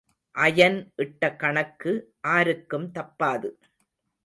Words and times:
Iron 0.35 0.79
இட்ட 0.95 1.35
கணக்கு 1.35 1.91
ஆருக்கும் 2.27 2.87
தப்பாது. 2.91 3.49